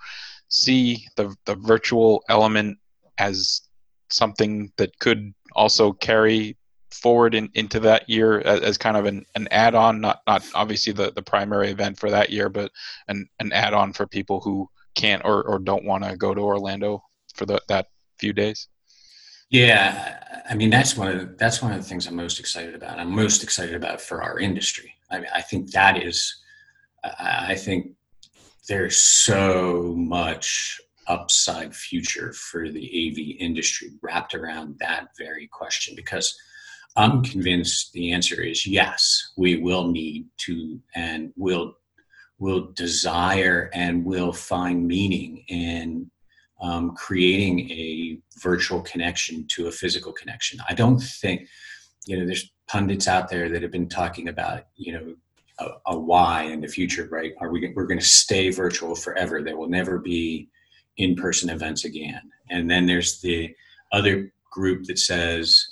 see 0.47 1.05
the, 1.17 1.35
the 1.45 1.55
virtual 1.55 2.23
element 2.29 2.77
as 3.17 3.63
something 4.09 4.71
that 4.77 4.97
could 4.99 5.33
also 5.53 5.91
carry 5.91 6.57
forward 6.91 7.35
in, 7.35 7.49
into 7.53 7.81
that 7.81 8.09
year 8.09 8.39
as, 8.39 8.61
as, 8.61 8.77
kind 8.77 8.95
of 8.95 9.05
an, 9.05 9.25
an 9.35 9.49
add-on, 9.51 9.99
not 9.99 10.21
not 10.25 10.45
obviously 10.55 10.93
the, 10.93 11.11
the 11.11 11.21
primary 11.21 11.69
event 11.69 11.99
for 11.99 12.09
that 12.09 12.29
year, 12.29 12.47
but 12.47 12.71
an, 13.09 13.27
an 13.41 13.51
add-on 13.51 13.91
for 13.91 14.07
people 14.07 14.39
who 14.39 14.69
can't 14.95 15.23
or, 15.25 15.43
or 15.43 15.59
don't 15.59 15.83
want 15.83 16.05
to 16.05 16.15
go 16.15 16.33
to 16.33 16.41
Orlando 16.41 17.03
for 17.35 17.45
the, 17.45 17.61
that 17.67 17.87
few 18.17 18.33
days? 18.33 18.67
Yeah, 19.49 20.23
I 20.49 20.55
mean 20.55 20.69
that's 20.69 20.97
one 20.97 21.09
of 21.09 21.19
the, 21.19 21.35
that's 21.37 21.61
one 21.61 21.71
of 21.71 21.77
the 21.77 21.87
things 21.87 22.07
I'm 22.07 22.15
most 22.15 22.39
excited 22.39 22.73
about. 22.73 22.99
I'm 22.99 23.11
most 23.11 23.43
excited 23.43 23.75
about 23.75 24.01
for 24.01 24.23
our 24.23 24.39
industry. 24.39 24.93
I 25.11 25.19
mean, 25.19 25.29
I 25.33 25.41
think 25.41 25.71
that 25.71 26.01
is, 26.01 26.35
I 27.03 27.55
think 27.55 27.91
there's 28.67 28.97
so 28.97 29.93
much 29.95 30.81
upside 31.07 31.75
future 31.75 32.33
for 32.33 32.69
the 32.69 32.79
AV 32.83 33.39
industry 33.39 33.91
wrapped 34.01 34.33
around 34.33 34.75
that 34.79 35.09
very 35.17 35.47
question 35.47 35.95
because 35.95 36.35
I'm 36.95 37.21
convinced 37.21 37.91
the 37.93 38.11
answer 38.11 38.41
is 38.41 38.65
yes, 38.65 39.33
we 39.37 39.57
will 39.57 39.87
need 39.91 40.27
to 40.37 40.79
and 40.95 41.31
will 41.35 41.77
will 42.37 42.71
desire 42.73 43.69
and 43.73 44.03
will 44.03 44.33
find 44.33 44.85
meaning 44.87 45.45
in 45.47 46.11
um, 46.61 46.95
creating 46.95 47.69
a 47.71 48.17
virtual 48.39 48.81
connection 48.81 49.45
to 49.49 49.67
a 49.67 49.71
physical 49.71 50.13
connection. 50.13 50.59
I 50.67 50.73
don't 50.73 50.99
think, 50.99 51.47
you 52.05 52.17
know, 52.17 52.25
there's 52.25 52.51
pundits 52.67 53.07
out 53.07 53.29
there 53.29 53.49
that 53.49 53.61
have 53.61 53.71
been 53.71 53.89
talking 53.89 54.29
about, 54.29 54.67
you 54.75 54.93
know, 54.93 55.15
a, 55.59 55.67
a 55.87 55.97
why 55.97 56.43
in 56.43 56.61
the 56.61 56.67
future, 56.67 57.07
right? 57.11 57.33
Are 57.39 57.49
we 57.49 57.71
we're 57.75 57.87
going 57.87 57.99
to 57.99 58.05
stay 58.05 58.49
virtual 58.49 58.95
forever? 58.95 59.41
There 59.41 59.57
will 59.57 59.69
never 59.69 59.99
be 59.99 60.49
in-person 60.97 61.49
events 61.49 61.85
again. 61.85 62.21
And 62.49 62.69
then 62.69 62.85
there's 62.85 63.21
the 63.21 63.53
other 63.91 64.31
group 64.51 64.85
that 64.85 64.99
says 64.99 65.65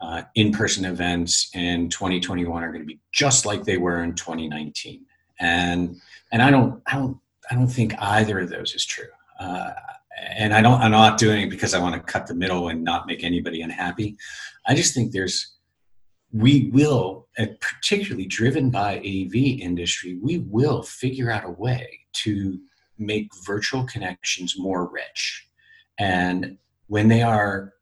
uh, 0.00 0.22
in-person 0.34 0.84
events 0.84 1.50
in 1.54 1.88
2021 1.88 2.62
are 2.62 2.72
going 2.72 2.80
to 2.80 2.86
be 2.86 3.00
just 3.12 3.46
like 3.46 3.64
they 3.64 3.76
were 3.76 4.02
in 4.02 4.14
2019. 4.14 5.04
And 5.40 5.96
and 6.32 6.42
I 6.42 6.50
don't 6.50 6.82
I 6.86 6.96
don't 6.96 7.18
I 7.50 7.54
don't 7.54 7.68
think 7.68 7.94
either 7.98 8.40
of 8.40 8.50
those 8.50 8.74
is 8.74 8.84
true. 8.84 9.08
Uh, 9.38 9.70
and 10.18 10.54
I 10.54 10.62
don't, 10.62 10.80
I'm 10.80 10.90
not 10.90 11.18
doing 11.18 11.42
it 11.42 11.50
because 11.50 11.74
I 11.74 11.78
want 11.78 11.94
to 11.94 12.00
cut 12.00 12.26
the 12.26 12.34
middle 12.34 12.68
and 12.68 12.84
not 12.84 13.06
make 13.06 13.24
anybody 13.24 13.62
unhappy. 13.62 14.16
I 14.66 14.74
just 14.74 14.94
think 14.94 15.12
there's, 15.12 15.56
we 16.32 16.70
will, 16.72 17.28
particularly 17.60 18.26
driven 18.26 18.70
by 18.70 18.98
AV 18.98 19.34
industry, 19.34 20.18
we 20.22 20.38
will 20.38 20.82
figure 20.82 21.30
out 21.30 21.44
a 21.44 21.50
way 21.50 22.00
to 22.12 22.58
make 22.98 23.30
virtual 23.44 23.84
connections 23.84 24.58
more 24.58 24.90
rich. 24.90 25.46
And 25.98 26.58
when 26.86 27.08
they 27.08 27.22
are 27.22 27.74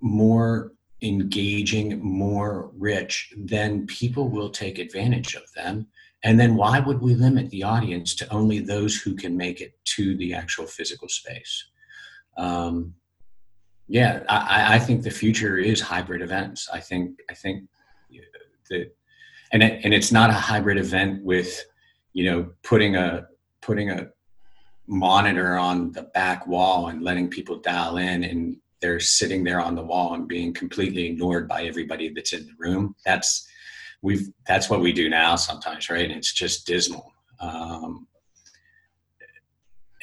more 0.00 0.72
engaging, 1.02 2.02
more 2.02 2.70
rich, 2.76 3.32
then 3.36 3.86
people 3.86 4.28
will 4.28 4.50
take 4.50 4.78
advantage 4.78 5.34
of 5.34 5.42
them. 5.54 5.86
And 6.22 6.40
then 6.40 6.56
why 6.56 6.80
would 6.80 7.00
we 7.00 7.14
limit 7.14 7.50
the 7.50 7.62
audience 7.62 8.14
to 8.16 8.32
only 8.32 8.58
those 8.58 8.96
who 8.96 9.14
can 9.14 9.36
make 9.36 9.60
it 9.60 9.74
to 9.96 10.16
the 10.16 10.34
actual 10.34 10.66
physical 10.66 11.08
space? 11.08 11.66
Um, 12.36 12.94
yeah, 13.88 14.22
I, 14.28 14.76
I 14.76 14.78
think 14.78 15.02
the 15.02 15.10
future 15.10 15.58
is 15.58 15.80
hybrid 15.80 16.22
events. 16.22 16.68
I 16.72 16.80
think 16.80 17.20
I 17.30 17.34
think 17.34 17.64
that, 18.70 18.94
and 19.52 19.62
it, 19.62 19.84
and 19.84 19.92
it's 19.92 20.10
not 20.10 20.30
a 20.30 20.34
hybrid 20.34 20.78
event 20.78 21.22
with, 21.22 21.62
you 22.12 22.30
know, 22.30 22.50
putting 22.62 22.96
a 22.96 23.26
putting 23.60 23.90
a 23.90 24.08
monitor 24.86 25.56
on 25.56 25.92
the 25.92 26.02
back 26.02 26.46
wall 26.46 26.88
and 26.88 27.02
letting 27.02 27.28
people 27.28 27.56
dial 27.56 27.96
in 27.96 28.24
and 28.24 28.56
they're 28.80 29.00
sitting 29.00 29.44
there 29.44 29.60
on 29.60 29.74
the 29.74 29.82
wall 29.82 30.14
and 30.14 30.28
being 30.28 30.52
completely 30.52 31.06
ignored 31.06 31.48
by 31.48 31.64
everybody 31.64 32.10
that's 32.10 32.34
in 32.34 32.46
the 32.46 32.52
room. 32.58 32.94
That's 33.04 33.46
we've 34.02 34.28
that's 34.46 34.68
what 34.68 34.80
we 34.80 34.92
do 34.92 35.08
now 35.08 35.36
sometimes, 35.36 35.88
right? 35.90 36.04
And 36.04 36.12
it's 36.18 36.32
just 36.32 36.66
dismal. 36.66 37.12
Um, 37.40 38.06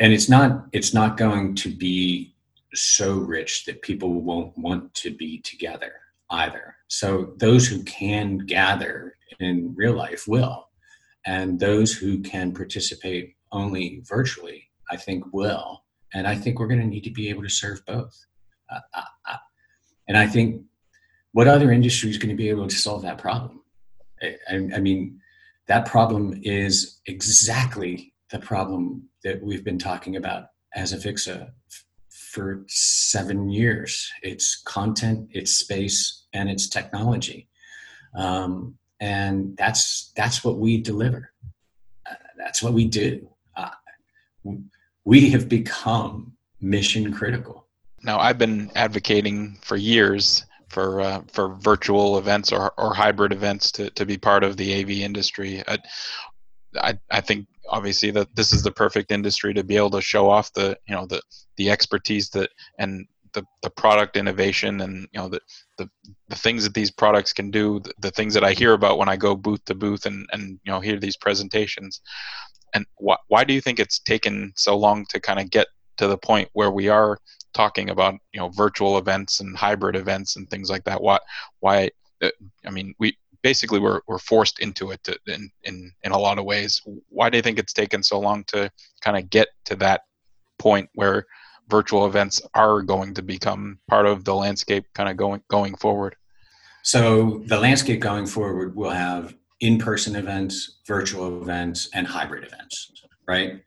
and 0.02 0.12
it's 0.12 0.28
not 0.28 0.66
it's 0.74 0.94
not 0.94 1.16
going 1.16 1.54
to 1.56 1.70
be 1.70 2.34
so 2.74 3.14
rich 3.14 3.66
that 3.66 3.84
people 3.84 4.22
won't 4.22 4.58
want 4.58 4.94
to 4.96 5.16
be 5.16 5.40
together 5.42 5.94
either. 6.32 6.76
So 6.88 7.34
those 7.38 7.68
who 7.68 7.84
can 7.84 8.40
gather 8.40 9.16
in 9.40 9.74
real 9.76 9.94
life 9.94 10.28
will. 10.28 10.70
And 11.26 11.60
those 11.60 11.94
who 11.94 12.22
can 12.22 12.52
participate 12.52 13.36
only 13.52 14.02
virtually 14.06 14.70
i 14.90 14.98
think 14.98 15.24
will. 15.32 15.84
And 16.14 16.28
i 16.28 16.36
think 16.36 16.60
we're 16.60 16.68
going 16.74 16.82
to 16.82 16.88
need 16.88 17.04
to 17.04 17.12
be 17.12 17.30
able 17.30 17.44
to 17.44 17.50
serve 17.50 17.86
both. 17.86 18.16
Uh, 18.70 18.80
uh, 18.94 19.12
uh, 19.30 19.38
and 20.08 20.18
i 20.18 20.26
think 20.26 20.64
what 21.34 21.48
other 21.48 21.72
industry 21.72 22.10
is 22.10 22.18
going 22.18 22.36
to 22.36 22.44
be 22.44 22.50
able 22.50 22.68
to 22.68 22.76
solve 22.76 23.04
that 23.04 23.18
problem? 23.18 23.62
I, 24.22 24.70
I 24.76 24.80
mean 24.80 25.22
that 25.68 25.86
problem 25.86 26.42
is 26.44 27.00
exactly 27.06 28.11
the 28.32 28.40
problem 28.40 29.04
that 29.24 29.42
we've 29.44 29.64
been 29.64 29.78
talking 29.78 30.16
about 30.16 30.46
as 30.74 30.94
Avixa 30.94 31.52
for 32.10 32.64
seven 32.68 33.50
years. 33.50 34.10
It's 34.24 34.62
content, 34.64 35.30
it's 35.32 35.52
space, 35.52 36.26
and 36.34 36.50
it's 36.50 36.68
technology, 36.68 37.50
um, 38.16 38.78
and 39.00 39.56
that's 39.58 40.12
that's 40.16 40.44
what 40.44 40.58
we 40.58 40.82
deliver. 40.82 41.32
Uh, 42.10 42.16
that's 42.38 42.64
what 42.64 42.74
we 42.74 42.88
do. 42.88 43.28
Uh, 43.56 43.70
we 45.04 45.30
have 45.32 45.50
become 45.50 46.34
mission 46.62 47.14
critical. 47.14 47.68
Now, 48.04 48.20
I've 48.20 48.38
been 48.38 48.72
advocating 48.76 49.58
for 49.62 49.76
years 49.76 50.46
for 50.70 51.02
uh, 51.02 51.22
for 51.28 51.50
virtual 51.56 52.18
events 52.18 52.52
or, 52.52 52.74
or 52.78 52.94
hybrid 52.94 53.34
events 53.34 53.72
to, 53.74 53.90
to 53.92 54.06
be 54.06 54.18
part 54.18 54.44
of 54.44 54.56
the 54.56 54.82
AV 54.82 54.90
industry. 54.92 55.62
I, 55.68 55.78
I, 56.78 56.98
I 57.10 57.22
think 57.22 57.48
obviously 57.70 58.12
that 58.12 58.36
this 58.36 58.54
is 58.54 58.64
the 58.64 58.72
perfect 58.72 59.12
industry 59.12 59.54
to 59.54 59.64
be 59.64 59.78
able 59.78 59.92
to 59.92 60.02
show 60.02 60.30
off 60.30 60.54
the 60.54 60.78
you 60.88 60.96
know 60.96 61.06
the 61.06 61.22
the 61.58 61.70
expertise 61.70 62.30
that 62.30 62.50
and 62.80 63.06
the, 63.34 63.46
the 63.64 63.70
product 63.70 64.18
innovation 64.18 64.82
and 64.82 65.08
you 65.14 65.20
know 65.20 65.30
the, 65.30 65.40
the 65.78 65.90
the 66.28 66.36
things 66.36 66.64
that 66.64 66.74
these 66.74 66.92
products 66.92 67.34
can 67.34 67.50
do 67.50 67.80
the, 67.80 67.94
the 68.00 68.12
things 68.12 68.34
that 68.34 68.44
I 68.44 68.52
hear 68.52 68.74
about 68.74 68.98
when 68.98 69.10
I 69.10 69.16
go 69.16 69.36
booth 69.36 69.64
to 69.66 69.76
booth 69.76 70.06
and 70.06 70.28
and 70.32 70.60
you 70.64 70.72
know 70.72 70.80
hear 70.80 71.00
these 71.00 71.18
presentations. 71.18 72.02
And 72.74 72.86
why 72.98 73.18
why 73.28 73.44
do 73.44 73.54
you 73.54 73.62
think 73.62 73.80
it's 73.80 74.00
taken 74.00 74.54
so 74.56 74.78
long 74.78 75.06
to 75.08 75.20
kind 75.20 75.40
of 75.40 75.50
get 75.50 75.68
to 75.98 76.08
the 76.08 76.18
point 76.18 76.50
where 76.54 76.72
we 76.72 76.90
are 76.90 77.18
talking 77.54 77.90
about 77.90 78.16
you 78.34 78.40
know 78.40 78.50
virtual 78.50 78.98
events 78.98 79.40
and 79.40 79.58
hybrid 79.58 79.96
events 79.96 80.36
and 80.36 80.50
things 80.50 80.70
like 80.70 80.84
that? 80.86 81.02
Why 81.02 81.20
why 81.60 81.90
uh, 82.22 82.30
I 82.66 82.70
mean 82.70 82.94
we 83.00 83.18
basically 83.44 83.80
we're, 83.80 84.02
we're 84.08 84.20
forced 84.20 84.60
into 84.60 84.92
it 84.92 85.04
to, 85.04 85.18
in, 85.28 85.50
in, 85.64 85.92
in 86.04 86.12
a 86.12 86.18
lot 86.18 86.38
of 86.38 86.46
ways. 86.46 86.82
Why 87.10 87.30
do 87.30 87.38
you 87.38 87.42
think 87.42 87.60
it's 87.60 87.74
taken 87.74 88.04
so 88.04 88.20
long 88.20 88.44
to 88.46 88.72
kind 89.02 89.18
of 89.18 89.30
get 89.30 89.50
to 89.66 89.76
that 89.78 90.02
point 90.60 90.90
where 90.96 91.26
virtual 91.70 92.06
events 92.06 92.42
are 92.54 92.82
going 92.82 93.14
to 93.14 93.22
become 93.22 93.80
part 93.90 94.06
of 94.06 94.26
the 94.26 94.36
landscape 94.36 94.86
kind 94.94 95.10
of 95.10 95.18
going, 95.18 95.42
going 95.50 95.76
forward? 95.76 96.16
So 96.84 97.44
the 97.46 97.60
landscape 97.60 98.00
going 98.00 98.26
forward 98.26 98.76
will 98.76 98.90
have 98.92 99.36
in-person 99.60 100.16
events, 100.16 100.80
virtual 100.88 101.42
events, 101.42 101.90
and 101.94 102.08
hybrid 102.08 102.44
events, 102.44 102.92
right? 103.28 103.62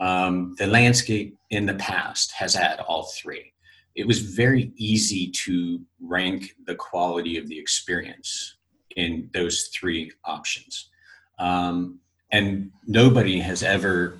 Um, 0.00 0.54
the 0.58 0.66
landscape 0.66 1.36
in 1.50 1.66
the 1.66 1.74
past 1.74 2.32
has 2.32 2.54
had 2.54 2.80
all 2.80 3.04
three. 3.16 3.52
It 3.94 4.08
was 4.08 4.18
very 4.18 4.72
easy 4.76 5.30
to 5.44 5.80
rank 6.00 6.50
the 6.66 6.74
quality 6.74 7.38
of 7.38 7.46
the 7.48 7.56
experience 7.56 8.56
in 8.96 9.30
those 9.32 9.68
three 9.68 10.10
options. 10.24 10.90
Um, 11.38 12.00
and 12.30 12.70
nobody 12.86 13.38
has 13.40 13.62
ever, 13.62 14.18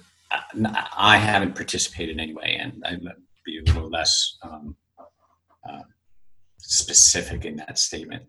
I 0.96 1.16
haven't 1.16 1.54
participated 1.54 2.20
anyway, 2.20 2.58
and 2.60 2.82
I'd 2.86 3.00
be 3.44 3.58
a 3.58 3.62
little 3.72 3.90
less 3.90 4.36
um, 4.42 4.76
uh, 5.68 5.82
specific 6.58 7.44
in 7.44 7.56
that 7.56 7.78
statement. 7.78 8.24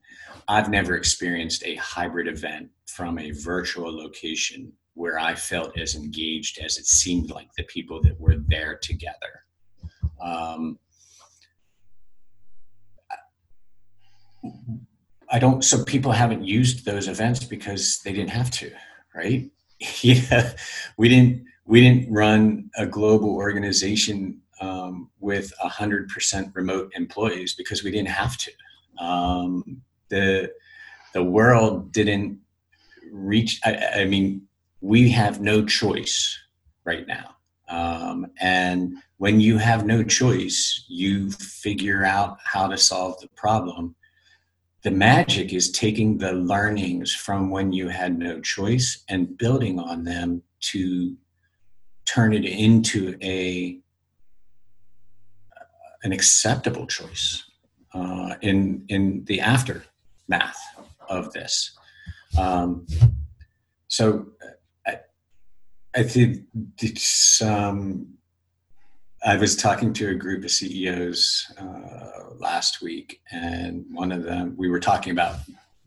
I've 0.48 0.70
never 0.70 0.96
experienced 0.96 1.64
a 1.66 1.76
hybrid 1.76 2.28
event 2.28 2.70
from 2.88 3.18
a 3.18 3.32
virtual 3.32 3.96
location 3.96 4.72
where 4.94 5.20
I 5.20 5.36
felt 5.36 5.78
as 5.78 5.96
engaged 5.96 6.60
as 6.64 6.78
it 6.78 6.86
seemed 6.86 7.30
like 7.30 7.50
the 7.58 7.64
people 7.64 8.02
that 8.04 8.20
were 8.20 8.38
there 8.48 8.78
together. 8.78 9.44
Um, 10.22 10.80
I 15.32 15.40
don't. 15.40 15.64
So 15.64 15.84
people 15.84 16.12
haven't 16.12 16.44
used 16.44 16.86
those 16.86 17.08
events 17.08 17.44
because 17.44 18.00
they 18.04 18.14
didn't 18.14 18.30
have 18.30 18.52
to, 18.52 18.72
right? 19.14 19.50
yeah, 20.02 20.54
we 20.98 21.10
didn't. 21.10 21.46
We 21.66 21.82
didn't 21.82 22.12
run 22.12 22.70
a 22.78 22.86
global 22.86 23.36
organization 23.36 24.42
um, 24.62 25.10
with 25.20 25.52
hundred 25.60 26.10
percent 26.10 26.52
remote 26.54 26.92
employees 26.96 27.56
because 27.56 27.84
we 27.84 27.92
didn't 27.92 28.10
have 28.10 28.38
to. 28.38 28.52
Um, 29.04 29.82
the 30.10 30.52
the 31.14 31.24
world 31.24 31.92
didn't 31.92 32.40
reach. 33.12 33.60
I, 33.64 34.02
I, 34.02 34.06
mean, 34.06 34.42
we 34.82 35.10
have 35.12 35.42
no 35.42 35.66
choice 35.66 36.38
right 36.84 37.08
now. 37.08 37.36
Um, 37.70 38.28
and 38.42 38.98
when 39.18 39.40
you 39.40 39.58
have 39.58 39.86
no 39.86 40.04
choice, 40.04 40.86
you 40.88 41.32
figure 41.32 42.06
out 42.06 42.38
how 42.44 42.68
to 42.68 42.78
solve 42.78 43.20
the 43.22 43.30
problem 43.30 43.96
the 44.86 44.92
magic 44.92 45.52
is 45.52 45.72
taking 45.72 46.20
the 46.20 46.32
learnings 46.32 47.12
from 47.12 47.50
when 47.50 47.74
you 47.74 47.88
had 47.88 48.20
no 48.20 48.40
choice 48.40 49.04
and 49.10 49.36
building 49.36 49.80
on 49.80 50.04
them 50.04 50.44
to 50.60 51.18
turn 52.06 52.34
it 52.34 52.46
into 52.46 53.18
a 53.24 53.80
an 56.04 56.12
acceptable 56.12 56.86
choice 56.86 57.44
uh, 57.96 58.36
in 58.42 58.86
in 58.88 59.24
the 59.26 59.42
aftermath 59.42 60.62
of 61.10 61.34
this. 61.34 61.76
Um, 62.38 62.86
so 63.88 64.28
I, 64.86 65.00
I 65.96 66.04
think 66.04 66.44
it's. 66.80 67.42
Um, 67.42 68.16
I 69.26 69.38
was 69.38 69.56
talking 69.56 69.92
to 69.94 70.10
a 70.10 70.14
group 70.14 70.44
of 70.44 70.52
CEOs 70.52 71.52
uh, 71.58 72.36
last 72.38 72.84
week, 72.84 73.22
and 73.32 73.84
one 73.90 74.12
of 74.12 74.22
them 74.22 74.54
we 74.56 74.70
were 74.70 74.80
talking 74.80 75.12
about 75.12 75.38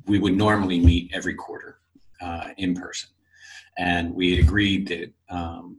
we 0.07 0.19
would 0.19 0.37
normally 0.37 0.81
meet 0.81 1.13
every 1.15 1.35
quarter 1.35 1.79
uh, 2.21 2.49
in 2.57 2.75
person, 2.75 3.11
and 3.79 4.13
we 4.13 4.35
had 4.35 4.45
agreed 4.45 4.89
that 4.89 5.13
um, 5.31 5.79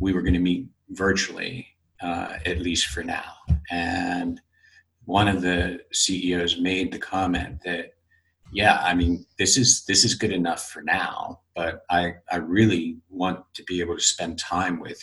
we 0.00 0.12
were 0.12 0.20
going 0.20 0.34
to 0.34 0.40
meet 0.40 0.66
virtually 0.90 1.68
uh, 2.02 2.38
at 2.44 2.58
least 2.58 2.88
for 2.88 3.04
now. 3.04 3.34
And 3.70 4.40
one 5.04 5.28
of 5.28 5.42
the 5.42 5.78
CEOs 5.92 6.58
made 6.58 6.90
the 6.90 6.98
comment 6.98 7.60
that, 7.64 7.94
yeah, 8.52 8.80
I 8.82 8.94
mean, 8.94 9.24
this 9.38 9.56
is 9.56 9.84
this 9.84 10.04
is 10.04 10.14
good 10.14 10.32
enough 10.32 10.70
for 10.70 10.82
now, 10.82 11.42
but 11.54 11.84
I 11.88 12.14
I 12.32 12.38
really 12.38 12.96
want 13.10 13.44
to 13.54 13.62
be 13.62 13.80
able 13.80 13.94
to 13.94 14.02
spend 14.02 14.40
time 14.40 14.80
with 14.80 15.00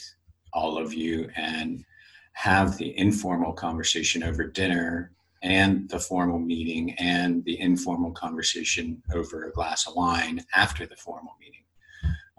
all 0.51 0.77
of 0.77 0.93
you 0.93 1.29
and 1.37 1.85
have 2.33 2.77
the 2.77 2.97
informal 2.97 3.53
conversation 3.53 4.23
over 4.23 4.45
dinner 4.45 5.11
and 5.41 5.89
the 5.89 5.99
formal 5.99 6.39
meeting 6.39 6.95
and 6.99 7.43
the 7.45 7.59
informal 7.59 8.11
conversation 8.11 9.01
over 9.13 9.45
a 9.45 9.51
glass 9.51 9.87
of 9.87 9.95
wine 9.95 10.43
after 10.53 10.85
the 10.85 10.95
formal 10.95 11.35
meeting. 11.39 11.63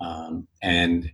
Um, 0.01 0.49
and 0.63 1.11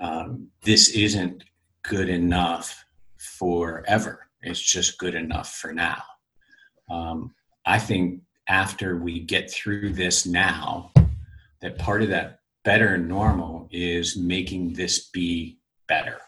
um, 0.00 0.48
this 0.62 0.90
isn't 0.90 1.44
good 1.82 2.08
enough 2.08 2.84
forever. 3.16 4.26
It's 4.42 4.60
just 4.60 4.98
good 4.98 5.14
enough 5.14 5.54
for 5.54 5.72
now. 5.72 6.02
Um, 6.90 7.34
I 7.64 7.78
think 7.78 8.22
after 8.48 8.96
we 8.96 9.20
get 9.20 9.50
through 9.50 9.92
this 9.92 10.26
now, 10.26 10.90
that 11.60 11.78
part 11.78 12.02
of 12.02 12.08
that 12.08 12.40
better 12.64 12.98
normal 12.98 13.68
is 13.70 14.16
making 14.16 14.72
this 14.72 15.08
be 15.10 15.58
better. 15.86 16.18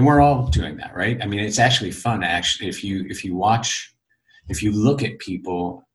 And 0.00 0.06
we're 0.06 0.22
all 0.22 0.46
doing 0.46 0.78
that, 0.78 0.96
right? 0.96 1.18
I 1.22 1.26
mean, 1.26 1.40
it's 1.40 1.58
actually 1.58 1.90
fun. 1.90 2.22
Actually, 2.22 2.70
if 2.70 2.82
you 2.82 3.04
if 3.10 3.22
you 3.22 3.36
watch, 3.36 3.94
if 4.48 4.62
you 4.62 4.72
look 4.72 5.02
at 5.02 5.18
people, 5.18 5.86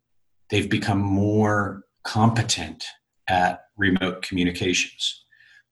they've 0.52 0.70
become 0.70 1.00
more 1.00 1.82
competent 2.04 2.86
at 3.28 3.62
remote 3.78 4.22
communications. 4.22 5.26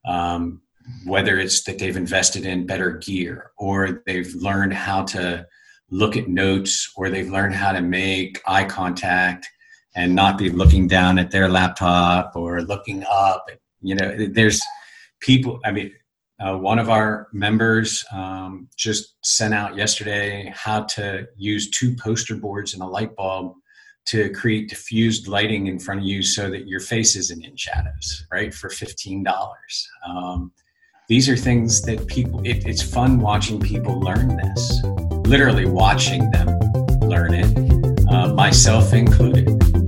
Um, 0.04 0.64
whether 1.06 1.38
it's 1.38 1.62
that 1.66 1.78
they've 1.78 1.96
invested 1.96 2.44
in 2.44 2.66
better 2.66 2.94
gear 2.94 3.52
or 3.60 4.02
they've 4.08 4.34
learned 4.34 4.74
how 4.74 5.04
to 5.04 5.46
look 5.92 6.18
at 6.18 6.28
notes 6.28 6.92
or 6.96 7.12
they've 7.12 7.30
learned 7.30 7.54
how 7.54 7.72
to 7.72 7.82
make 7.82 8.42
eye 8.48 8.66
contact 8.66 9.48
and 9.96 10.16
not 10.16 10.40
be 10.40 10.50
looking 10.50 10.88
down 10.88 11.20
at 11.20 11.30
their 11.30 11.50
laptop 11.50 12.36
or 12.36 12.64
looking 12.64 13.04
up 13.08 13.46
you 13.82 13.94
know 13.94 14.28
there's 14.32 14.60
people 15.20 15.60
i 15.66 15.72
mean 15.72 15.94
uh, 16.44 16.58
one 16.58 16.78
of 16.78 16.90
our 16.90 17.28
members 17.32 18.04
um, 18.12 18.68
just 18.76 19.16
sent 19.24 19.54
out 19.54 19.78
yesterday 19.78 20.52
how 20.56 20.84
to 20.84 21.26
use 21.38 21.70
two 21.70 21.96
poster 21.96 22.36
boards 22.36 22.74
and 22.74 22.84
a 22.84 22.86
light 22.86 23.16
bulb 23.16 23.54
to 24.06 24.30
create 24.32 24.68
diffused 24.68 25.30
lighting 25.30 25.68
in 25.68 25.80
front 25.80 26.02
of 26.02 26.06
you 26.06 26.22
so 26.22 26.50
that 26.50 26.68
your 26.68 26.82
face 26.82 27.16
isn't 27.16 27.46
in 27.46 27.56
shadows, 27.56 28.26
right? 28.30 28.54
For 28.54 28.70
$15. 28.70 29.26
Um, 30.06 30.52
these 31.08 31.30
are 31.30 31.38
things 31.38 31.82
that 31.84 32.06
people, 32.08 32.42
it, 32.42 32.68
it's 32.68 32.82
fun 32.82 33.20
watching 33.20 33.62
people 33.62 34.00
learn 34.02 34.36
this, 34.36 34.84
literally 35.26 35.66
watching 35.66 36.30
them 36.32 36.60
learn 37.02 37.34
it, 37.34 38.10
uh, 38.10 38.34
myself 38.34 38.94
included. 38.94 39.83